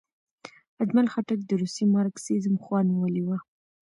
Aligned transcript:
اجمل 0.83 1.07
خټک 1.13 1.39
د 1.45 1.51
روسي 1.61 1.85
مارکسیزم 1.95 2.55
خوا 2.63 2.79
نیولې 2.89 3.23
وه. 3.27 3.37